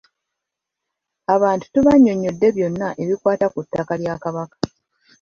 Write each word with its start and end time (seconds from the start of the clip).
Abantu 1.35 1.65
tubannyonnyodde 1.73 2.47
byonna 2.55 2.87
ebikwata 3.01 3.45
ku 3.53 3.59
ttaka 3.65 3.93
lya 4.01 4.15
Kabaka. 4.23 4.57